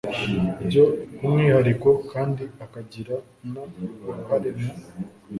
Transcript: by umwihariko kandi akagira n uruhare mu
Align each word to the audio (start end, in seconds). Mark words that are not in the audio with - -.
by 0.65 0.75
umwihariko 1.25 1.89
kandi 2.11 2.43
akagira 2.65 3.15
n 3.51 3.53
uruhare 4.09 4.49
mu 4.59 4.71